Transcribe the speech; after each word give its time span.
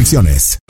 restricciones. 0.00 0.69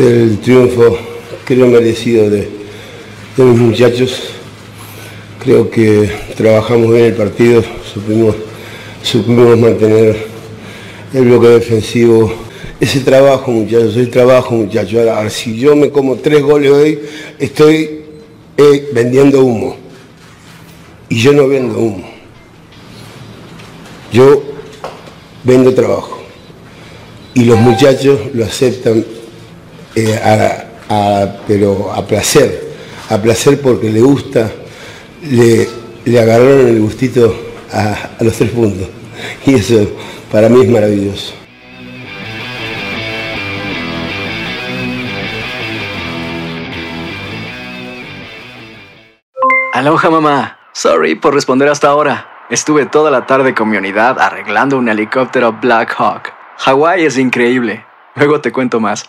El 0.00 0.38
triunfo 0.38 0.96
creo 1.44 1.66
merecido 1.66 2.30
de, 2.30 2.48
de 3.36 3.44
mis 3.44 3.58
muchachos. 3.58 4.30
Creo 5.44 5.70
que 5.70 6.10
trabajamos 6.38 6.90
bien 6.90 7.04
el 7.04 7.12
partido, 7.12 7.62
supimos, 7.92 8.34
supimos 9.02 9.58
mantener 9.58 10.24
el 11.12 11.24
bloque 11.26 11.48
defensivo. 11.48 12.32
Ese 12.80 13.00
trabajo, 13.00 13.50
muchachos, 13.50 13.94
el 13.98 14.08
trabajo, 14.08 14.54
muchachos. 14.54 15.06
Ahora, 15.06 15.28
si 15.28 15.58
yo 15.58 15.76
me 15.76 15.90
como 15.90 16.16
tres 16.16 16.42
goles 16.42 16.70
hoy, 16.70 16.98
estoy 17.38 18.00
eh, 18.56 18.88
vendiendo 18.94 19.44
humo. 19.44 19.76
Y 21.10 21.20
yo 21.20 21.34
no 21.34 21.46
vendo 21.46 21.78
humo. 21.78 22.10
Yo 24.10 24.44
vendo 25.44 25.74
trabajo. 25.74 26.22
Y 27.34 27.44
los 27.44 27.58
muchachos 27.58 28.18
lo 28.32 28.46
aceptan, 28.46 29.04
eh, 29.94 30.18
a- 30.24 30.64
pero 31.46 31.92
a 31.92 32.04
placer. 32.06 32.70
A 33.08 33.18
placer 33.18 33.60
porque 33.60 33.90
le 33.90 34.00
gusta, 34.00 34.50
le, 35.22 35.68
agarraron 36.18 36.66
el 36.68 36.80
gustito 36.80 37.34
a, 37.72 38.10
a 38.18 38.24
los 38.24 38.34
tres 38.34 38.50
puntos. 38.50 38.88
Y 39.46 39.54
eso 39.54 39.86
para 40.32 40.48
mí 40.48 40.62
es 40.62 40.68
maravilloso. 40.70 41.34
Aloha 49.72 50.10
mamá. 50.10 50.58
Sorry 50.72 51.14
por 51.14 51.34
responder 51.34 51.68
hasta 51.68 51.88
ahora. 51.88 52.26
Estuve 52.50 52.86
toda 52.86 53.10
la 53.10 53.26
tarde 53.26 53.54
con 53.54 53.68
mi 53.68 53.76
unidad 53.76 54.18
arreglando 54.18 54.76
un 54.76 54.88
helicóptero 54.88 55.52
Black 55.52 55.94
Hawk. 55.98 56.32
Hawái 56.58 57.04
es 57.04 57.16
increíble. 57.18 57.84
Luego 58.16 58.40
te 58.40 58.52
cuento 58.52 58.80
más. 58.80 59.08